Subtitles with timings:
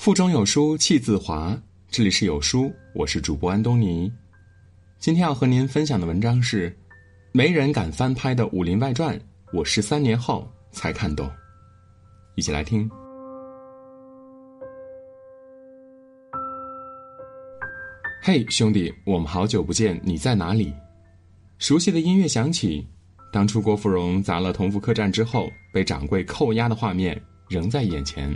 [0.00, 1.54] 腹中有书气自华。
[1.90, 4.10] 这里是有书，我是主播安东尼。
[4.98, 6.74] 今天要和您分享的文章是：
[7.32, 9.14] 没人敢翻拍的《武林外传》，
[9.52, 11.30] 我十三年后才看懂。
[12.34, 12.90] 一起来听。
[18.22, 20.72] 嘿，兄弟，我们好久不见，你在哪里？
[21.58, 22.88] 熟悉的音乐响起，
[23.30, 28.34] 当初郭芙蓉砸了同福客栈之后被掌柜扣押的画面仍在眼前。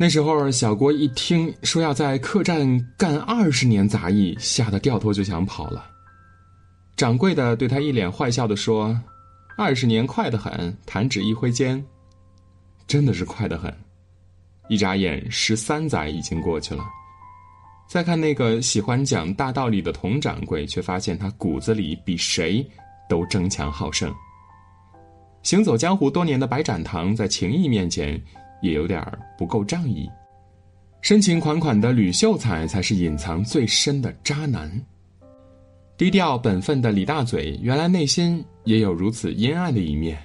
[0.00, 5.84] 那时候，小郭一听说要在客栈干二十年杂役，吓得掉头就想跑了。
[6.96, 8.96] 掌柜的对他一脸坏笑的说
[9.58, 11.84] ：“二十年快得很，弹指一挥间，
[12.86, 13.76] 真的是快得很。
[14.68, 16.84] 一眨眼，十三载已经过去了。
[17.88, 22.64] 再看那个喜欢讲大道理的佟掌柜，却发现他骨子里比谁
[23.08, 24.14] 都争强好胜。
[25.42, 28.16] 行走江湖多年的白展堂，在情义面前。”
[28.60, 29.02] 也有点
[29.36, 30.08] 不够仗义，
[31.00, 34.70] 深情款款的吕秀才才是隐藏最深的渣男。
[35.96, 40.16] 低调本分的李大嘴，原来内心也有如此阴暗的一面。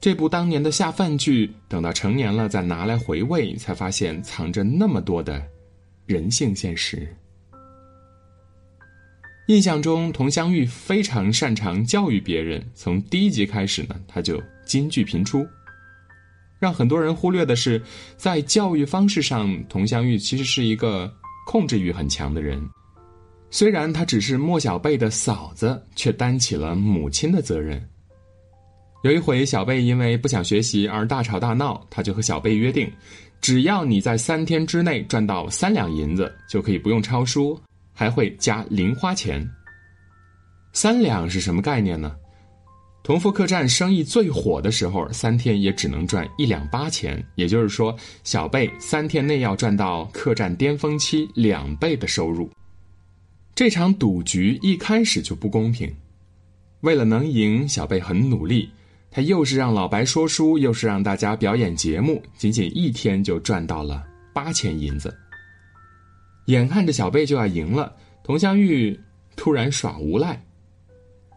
[0.00, 5.42] 这部当年的下饭剧，等到成年了再拿来回味，才发现藏着那么多的
[6.06, 7.08] 人性现实。
[9.48, 15.46] 印象中，佟湘玉非常擅长教育别人，从第一集开始呢，他就金句频出。
[16.58, 17.80] 让很多人忽略的是，
[18.16, 21.12] 在教育方式上，佟湘玉其实是一个
[21.46, 22.60] 控制欲很强的人。
[23.50, 27.82] 虽然她只是莫小贝的嫂子，却担起了母亲的责任。
[29.04, 32.90] 有一回，小贝因为不想学习而大吵大闹，他就和小贝约定：
[33.40, 37.58] 只要你在三天之内赚到三两银子，就可以不用抄书，
[37.94, 39.48] 还会加零花钱。
[40.72, 42.16] 三两是什么概念呢？
[43.08, 47.24] 同福客栈生意最火的时候，三天也只能赚一两八钱。
[47.36, 52.50] 也就是说，小贝三天内要赚到客栈巅峰期两倍的收入。
[53.54, 55.90] 这场赌局一开始就不公平。
[56.82, 58.68] 为了能赢，小贝很努力，
[59.10, 64.04] 他又是让老白说书，又是让大家表演节目，仅仅一天就赚到了
[64.34, 65.16] 八千银子。
[66.48, 67.90] 眼看着小贝就要赢了，
[68.22, 69.00] 佟湘玉
[69.34, 70.38] 突然耍无赖。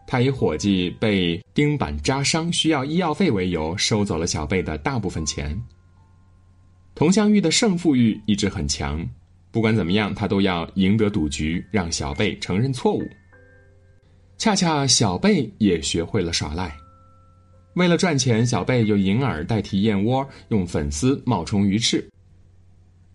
[0.06, 5.58] 他以伙计被钉板扎伤需要医药费为由，收走了小贝的大部分钱。
[6.94, 9.08] 佟湘玉的胜负欲一直很强，
[9.50, 13.02] 不管怎么样，他都要赢得赌局，让小贝承认错误。
[14.36, 16.76] 恰恰小贝也学会了耍赖，
[17.74, 22.06] 为了赚钱，小贝用银耳代替燕窝，用粉丝冒充鱼翅。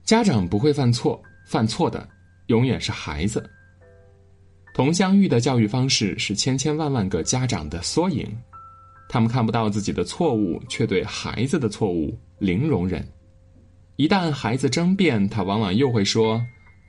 [0.03, 2.07] 家长不会犯错，犯错的
[2.47, 3.47] 永远是孩子。
[4.77, 8.27] 佟湘玉的教育方式是千千万万个家长的缩影，
[9.09, 13.03] 他们看不到自己的错误，却对孩子的错误零容忍。
[13.95, 16.39] 一旦孩子争辩，他往往又会说：“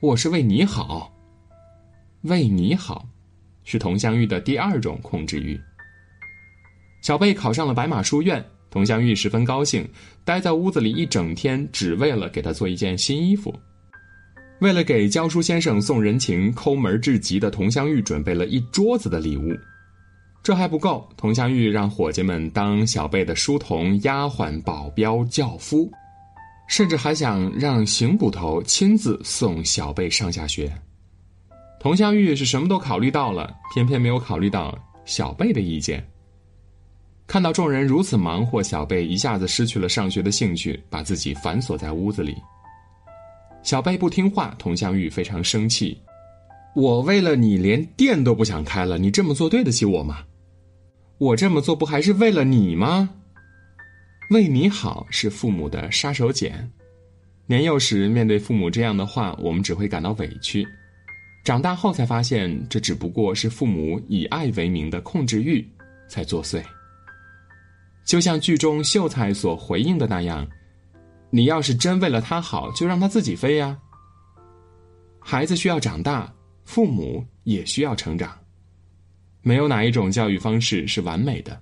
[0.03, 1.11] 我是为你好。”
[2.21, 3.07] 为你好，
[3.63, 5.59] 是佟湘玉的第二种控制欲。
[7.01, 9.83] 小贝考上了白马书院，佟湘玉十分高兴，
[10.23, 13.51] 待在屋子里一整天，只为了给他做一件新衣服。
[14.59, 19.55] 为了给教书先生送人情，抠门至极的佟湘玉准备了一桌子的礼物。
[20.43, 25.89] 这还不够，佟湘玉让伙计们当小贝的书童、丫鬟、保镖、轿夫，
[26.67, 30.71] 甚至还想让邢捕头亲自送小贝上下学。
[31.79, 36.05] 佟湘玉是什么都考虑到了，偏偏没有考虑到小贝的意见。
[37.27, 42.35] 看到众人如此忙活，小贝一下子失去了上学的兴趣，把自己反锁在屋子里。
[43.69, 45.95] 小贝不听话，佟湘玉非常生气。
[46.75, 50.23] 我为了你连店都不想开了，你这么做对得起我吗？
[51.19, 53.11] 我这么做不还是为了你吗？
[54.31, 56.51] 为你好是父母的杀手锏。
[57.45, 60.63] 年幼时面对父母这样的话，我们只会感到委屈；
[61.45, 65.63] 长大后才发现，这只不过是父母以爱为名的控制欲
[66.07, 66.59] 在作祟。
[68.03, 70.43] 就像剧中秀才所回应的那样。
[71.31, 73.77] 你要是真为了他好，就让他自己飞呀。
[75.19, 76.33] 孩子需要长大，
[76.65, 78.35] 父母也需要成长。
[79.41, 81.61] 没有哪一种教育方式是完美的，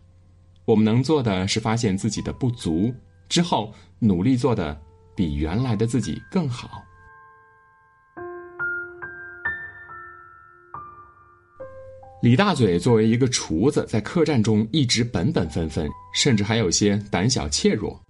[0.65, 2.93] 我们能做的是发现自己的不足，
[3.27, 4.79] 之后努力做的
[5.15, 6.83] 比原来的自己更好。
[12.23, 18.01] 李大嘴作为一个厨子，在客栈中一直本本分分，甚至还有些胆小怯弱。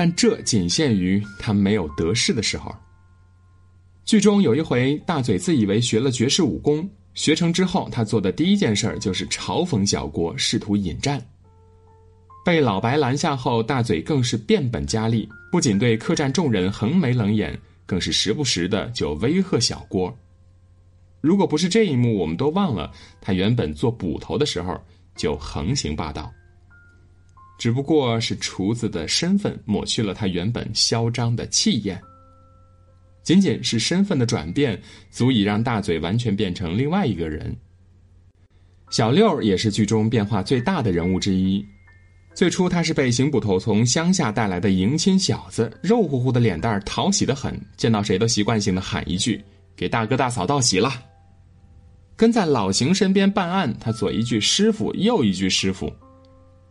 [0.00, 2.74] 但这仅限于他没有得势的时候。
[4.06, 11.22] 剧中有一回，大嘴自以为学了绝世武功，学成之后，他做的第一件事就是嘲讽小郭，试图引战。
[12.46, 20.16] 被老白拦下后，大嘴更是变本加厉，不仅对客栈众人横眉冷眼，更是时不时的就威吓小郭。
[21.20, 24.80] 如果不是这一幕，我们都忘了他原本做捕头的时候
[25.14, 26.32] 就横行霸道。
[27.60, 32.00] 只不过是厨子的身份抹去了他原本嚣张的气焰。
[33.22, 34.80] 仅仅是身份的转变，
[35.10, 37.54] 足以让大嘴完全变成另外一个人。
[38.88, 41.62] 小六也是剧中变化最大的人物之一。
[42.34, 49.38] 最初他是被邢捕头从乡下带来的迎亲小子，肉乎乎的脸蛋讨喜的很，见到谁都习惯性的喊一句
[49.76, 50.90] ：“给大哥大嫂道喜了。”
[52.16, 55.92] 跟在老邢身边办案，他左一句师傅，右一句师傅。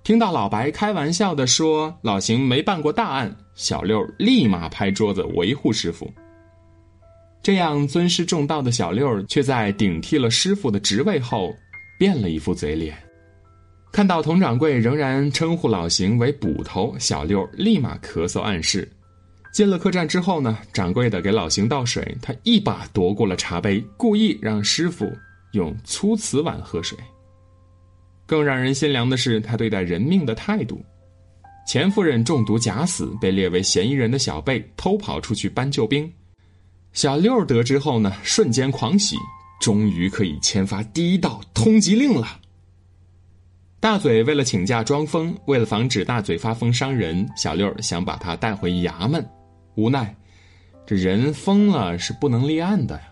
[0.09, 6.11] 听到老白开玩笑的说老邢没办过大案，小六立马拍桌子维护师傅。
[7.43, 11.53] 这样尊师重道的小六，却在顶替了师傅的职位后，
[11.99, 12.97] 变了一副嘴脸。
[13.91, 18.91] 看到佟掌柜仍然称呼老邢为捕头，小六立马咳嗽暗示。
[19.53, 25.05] 进了客栈之后呢，掌柜的给老邢倒水，他一把夺过了茶杯，故意让师傅
[25.51, 26.97] 用粗瓷碗喝水。
[28.29, 30.79] 更让人心凉的是，他对待人命的态度。
[31.65, 36.07] 钱夫人中毒假死，被列为嫌疑人的小贝偷跑出去搬救兵。
[36.93, 39.15] 小六得知后呢，瞬间狂喜，
[39.59, 42.39] 终于可以签发第一道通缉令了。
[43.79, 49.27] 大嘴为了请假装疯，为了防止大嘴发疯伤人，小六想把他带回衙门，
[49.73, 50.15] 无奈，
[50.85, 53.08] 这人疯了是不能立案的呀。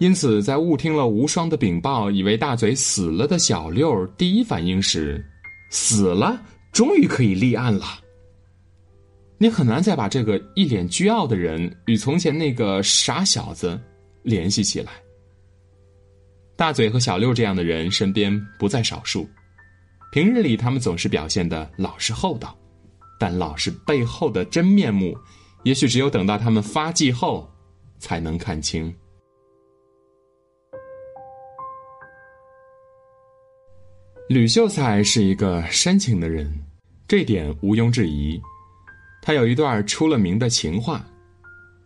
[0.00, 5.22] 因此，在误听了无双的禀报，以为大嘴死了的小六，第一反应是：
[5.70, 6.42] 死了，
[6.72, 7.84] 终于可以立案了。
[9.36, 13.78] 你很难再把这个一脸倨傲的人与从前那个傻小子
[14.22, 14.90] 联系起来。
[16.56, 19.28] 大嘴和小六这样的人身边不在少数，
[20.12, 22.56] 平日里他们总是表现的老实厚道，
[23.18, 25.14] 但老实背后的真面目，
[25.64, 27.46] 也许只有等到他们发迹后，
[27.98, 28.90] 才能看清。
[34.30, 36.48] 吕秀才是一个深情的人，
[37.08, 38.40] 这点毋庸置疑。
[39.20, 41.04] 他有一段出了名的情话：“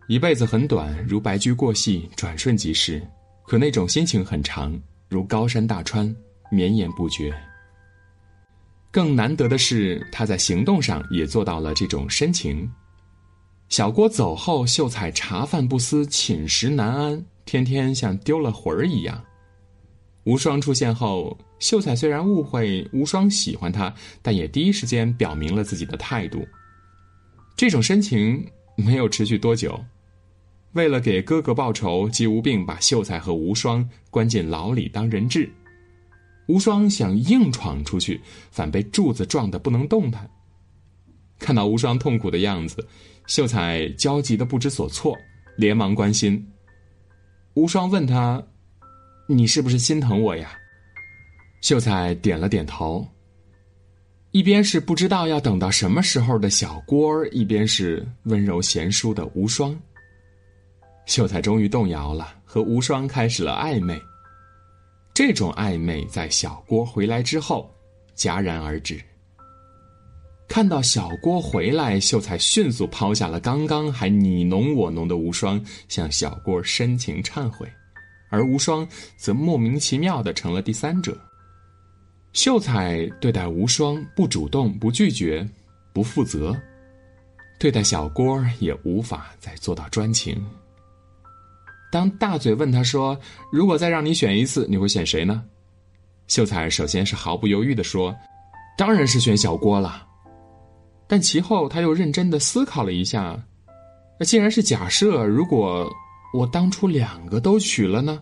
[0.07, 3.01] 一辈子很短，如白驹过隙，转瞬即逝；
[3.47, 6.15] 可那种心情很长，如高山大川，
[6.51, 7.33] 绵延不绝。”
[8.93, 12.71] 更难得的是，他在行动上也做到了这种深情。
[13.69, 19.19] 小郭走后，秀才茶饭不思，寝食难安，天天像丢了魂儿一样。
[20.25, 23.93] 无双出现后，秀才虽然误会无双喜欢他，
[24.23, 26.45] 但也第一时间表明了自己的态度。
[27.55, 28.43] 这种深情
[28.75, 29.79] 没有持续多久，
[30.73, 35.47] 为了给哥哥报仇，姬无病把秀才和无双关进牢里当人质。
[36.47, 38.19] 无双想硬闯出去，
[38.49, 40.27] 反被柱子撞得不能动弹。
[41.37, 42.83] 看到无双痛苦的样子，
[43.27, 45.15] 秀才焦急的不知所措，
[45.55, 46.43] 连忙关心。
[47.53, 48.43] 无双问他。
[49.27, 50.51] 你是不是心疼我呀？
[51.61, 53.05] 秀才点了点头。
[54.29, 59.75] 一边是不知道要等到什么时候的小郭，一边是温柔贤淑的无双。
[61.07, 63.99] 秀才终于动摇了，和无双开始了暧昧。
[65.11, 67.73] 这种暧昧在小郭回来之后
[68.15, 69.01] 戛然而止。
[70.47, 77.67] 看到小郭回来，秀才迅速抛下了刚刚还你侬我侬的无双，向小郭深情忏悔。
[78.35, 81.17] 而无双则莫名其妙的成了第三者。
[82.33, 85.47] 秀才对待无双不主动、不拒绝、
[85.93, 86.53] 不负责，
[87.57, 90.45] 对待小郭也无法再做到专情。
[91.89, 93.17] 当大嘴问他说
[93.53, 95.45] ：“如果再让你选一次，你会选谁呢？”
[96.27, 98.13] 秀才首先是毫不犹豫的说
[98.77, 100.05] ：“当然是选小郭了。”
[101.07, 103.41] 但其后他又认真的思考了一下，
[104.19, 105.89] 那既然是假设，如果……
[106.35, 108.21] 我当初两个都娶了呢，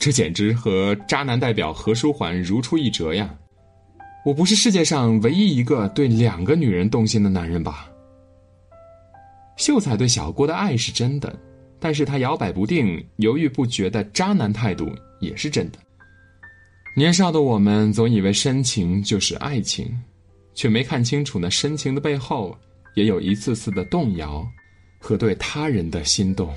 [0.00, 3.32] 这简直和渣男代表何书桓如出一辙呀！
[4.24, 7.88] 我不是世界上唯一一个对两个女人动心的男人吧？
[9.56, 11.38] 秀才对小郭的爱是真的，
[11.78, 15.78] 但是他摇摆不定、犹豫不决的渣男态度也是真的。
[16.96, 19.88] 年少的我们总以为深情就是爱情，
[20.52, 22.58] 却没看清楚那深情的背后
[22.96, 24.44] 也有一次次的动摇。
[25.04, 26.48] 和对他人的心动。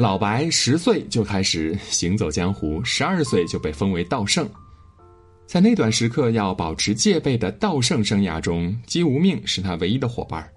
[0.00, 4.48] 老白十岁就开始行走江湖，十二岁就被封为道圣。
[5.44, 10.50] 在那段时刻要保持戒备的道圣生涯中，姬无命是他唯一的伙伴。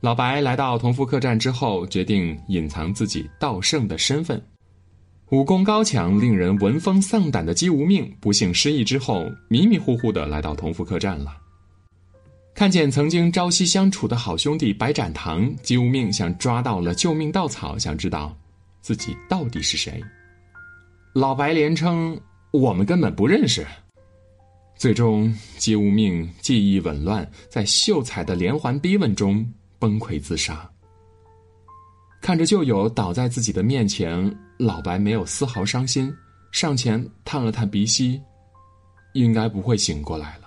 [0.00, 4.40] 老白来到同福客栈之后，决定隐藏自己道圣的身份。
[5.30, 11.36] 武功高强、令人闻风丧胆的姬无命不幸失忆之后，迷迷糊糊的来到同福客栈了。
[12.54, 18.36] 看见曾经朝夕相处的好兄弟白展堂，姬无命像抓到了救命稻草，想知道
[18.82, 20.02] 自己到底是谁。
[21.14, 22.20] 老白连称
[22.52, 23.66] 我们根本不认识。
[24.76, 29.46] 最终，姬无命记忆紊乱，在秀才的连环逼问中
[29.78, 30.68] 崩溃自杀。
[32.22, 36.12] 看着旧友倒在自己的面前，老白没有丝毫伤心，
[36.52, 38.20] 上前探了探鼻息，
[39.14, 40.39] 应该不会醒过来了。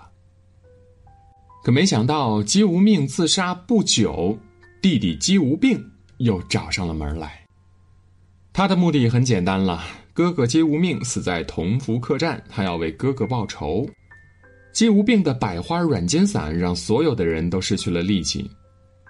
[1.63, 4.37] 可没想到，姬无命自杀不久，
[4.81, 5.81] 弟弟姬无病
[6.17, 7.39] 又找上了门来。
[8.51, 9.81] 他的目的很简单了：
[10.13, 13.89] 哥哥姬无命死在同福客栈，他要为哥哥报仇。
[14.73, 18.51] 姬无病的百花软坚散让所有的人都失去了力气。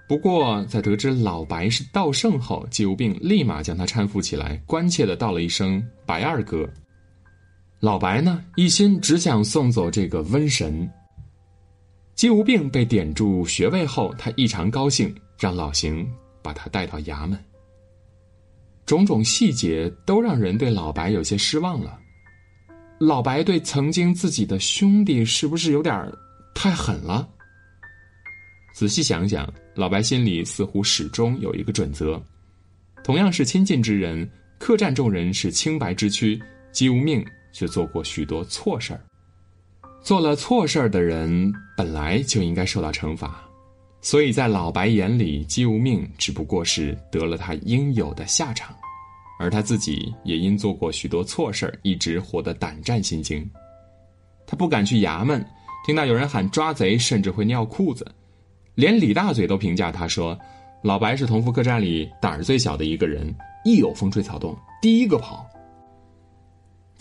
[0.07, 6.69] 不过，在得知老白是道圣后，姬无病立马将他搀扶起来，关切的道了一声“白二哥”。
[7.81, 10.87] 老白呢，一心只想送走这个瘟神。
[12.15, 16.07] 姬无病被点住穴位后，他异常高兴，让老邢
[16.41, 17.37] 把他带到衙门。
[18.85, 21.99] 种种细节都让人对老白有些失望了。
[22.99, 26.11] 老白对曾经自己的兄弟是不是有点
[26.53, 27.27] 太狠了？
[28.75, 32.21] 仔细想想，老白心里似乎始终有一个准则：
[33.03, 34.29] 同样是亲近之人，
[34.59, 36.41] 客栈众人是清白之躯，
[36.71, 39.01] 姬无命却做过许多错事儿。
[40.03, 43.41] 做了错事儿的人本来就应该受到惩罚，
[44.01, 48.75] 所以在老白眼里，姬无命只不过是得了他应有的下场，
[49.39, 53.49] 而他自己也因做过许多错事儿，一直活得胆战心惊。
[54.45, 55.43] 他不敢去衙门，
[55.85, 58.05] 听到有人喊抓贼，甚至会尿裤子。
[58.75, 60.37] 连李大嘴都评价他说
[60.83, 63.33] ：“老白是同福客栈里胆儿最小的一个人，
[63.63, 65.49] 一有风吹草动，第一个跑。”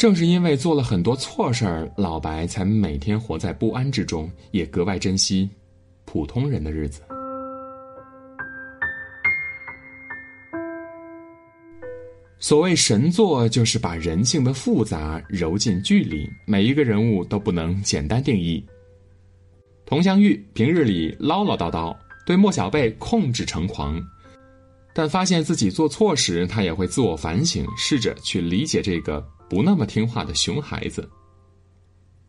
[0.03, 5.49] 正是因为做了很多错事儿，老白才每天活在不安之中，也格外珍惜
[6.07, 7.03] 普通人的日子。
[12.41, 18.67] 所谓神作，就是把人性的复杂揉进剧里，每一个人物都不能简单定义。
[19.87, 24.03] 佟湘玉平日里唠唠叨叨，对莫小贝控制成狂，
[24.93, 31.07] 但发现自己做错时，他也会自我反省，试着去理解这个不那么听话的熊孩子。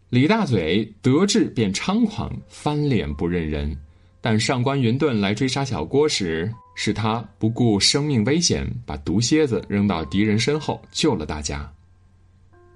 [0.09, 3.73] 李大嘴得志便猖狂，翻脸不认人，
[4.19, 11.71] 但上官云顿来追杀小郭时，是他不顾生命危险，把毒蝎子扔到敌人身后，救了大家。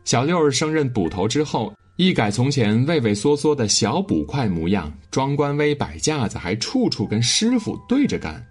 [0.05, 1.73] 小六儿升任捕头之后。
[1.97, 8.45] 一改从前畏畏缩缩的小捕快模样，装官威摆架子，还处处跟师傅对着干。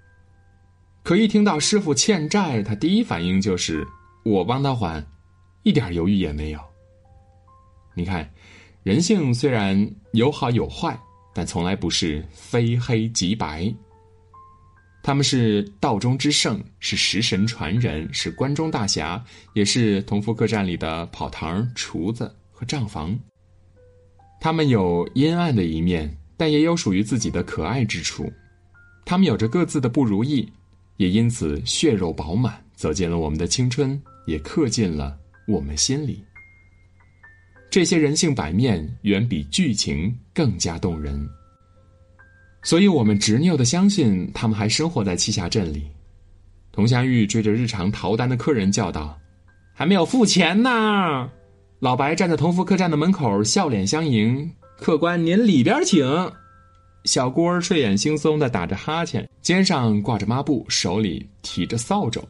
[1.04, 3.86] 可一听到师傅欠债，他第一反应就是
[4.24, 5.06] 我帮他还，
[5.66, 6.60] 一点犹豫也没有。
[7.92, 8.32] 你看，
[8.84, 9.76] 人性虽然
[10.12, 10.96] 有好有坏，
[11.34, 13.74] 但从来不是非黑即白。
[15.02, 19.20] 他们是道中之圣，是食神传人，是关中大侠，
[19.54, 23.18] 也是同福客栈里的跑堂、厨子和账房。
[24.40, 28.32] 他们有阴暗的一面，但也有属于自己的可爱之处。
[29.04, 30.48] 他们有着各自的不如意，
[30.96, 36.22] 也因此血肉饱满，走进了我们的青春，也刻进了我们心里。
[37.70, 41.28] 这些人性百面，远比剧情更加动人。
[42.62, 45.86] 所以我们执拗的相信，他们还生活在栖霞镇里。
[46.72, 49.18] 佟湘玉追着日常逃单的客人叫道
[49.72, 51.30] ：“还没有付钱呢！”
[51.80, 54.50] 老白站在同福客栈的门口，笑脸相迎。
[54.78, 56.04] 客官，您里边请。
[57.04, 62.20] 小郭睡眼惺忪的打着哈欠，肩上挂着抹布，手里提着扫帚。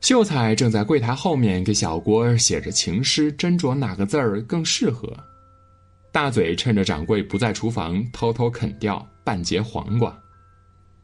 [0.00, 5.14] 秀才正在柜台后面给小郭写着情诗，斟酌哪个字儿更适合。
[6.10, 10.16] 大嘴趁着掌柜不在厨房，偷偷啃掉半截黄瓜。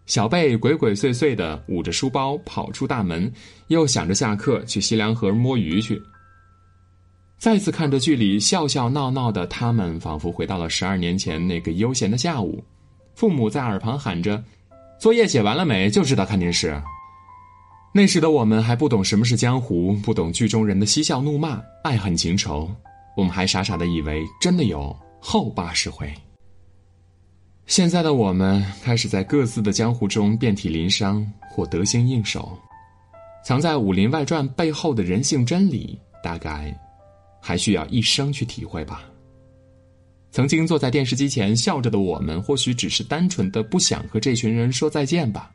[0.06, 3.30] 小贝鬼鬼祟祟的捂着书包跑出大门，
[3.68, 6.00] 又想着下课去西凉河摸鱼去。
[7.38, 12.64] 再次看着剧里笑笑闹闹的他们，仿佛回到了十二年前那个悠闲的下午。
[13.14, 14.42] 父母在耳旁喊着
[14.98, 16.80] ：“作业写完了没？”就知道看电视。
[17.96, 22.70] 那时的我们还不懂什么是江湖，不懂剧中人的嬉笑怒骂、爱恨情仇，
[23.16, 26.12] 我们还傻傻的以为真的有后八十回。
[27.64, 32.58] 现在的我们开始在各自的江湖中遍体鳞伤或得心应手，
[33.42, 36.78] 藏在《武林外传》背后的人性真理，大概。
[37.40, 39.04] 还需要一生去体会吧。
[40.32, 45.50] 曾经坐在电视机前笑着的我们，或许只是单纯的不想和这群人说再见吧。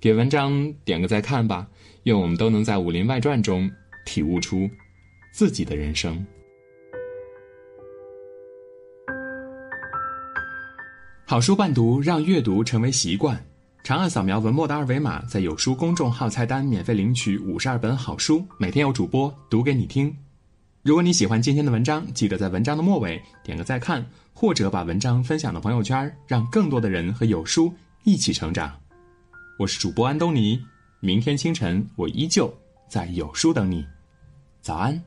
[0.00, 1.66] 给文章点个再看吧，
[2.04, 3.68] 愿我们都能在《武林外传》中
[4.06, 4.70] 体悟出
[5.32, 6.24] 自己的人生。
[11.24, 13.44] 好书伴读，让阅读成为习惯。
[13.82, 20.16] 长按扫描文末的二维码，在有书公众号菜单免费领取五十二本好书，每天有主播读给你听。
[20.82, 27.74] 如果你喜欢今天的文章，记得在文章的末尾点个再看，或者把文章分享到朋友圈，让更多的人和有书
[28.04, 28.72] 一起成长。
[29.58, 30.64] 我是主播安东尼，
[31.00, 32.48] 明天清晨我依旧
[32.88, 33.84] 在有书等你。
[34.62, 35.02] 早安。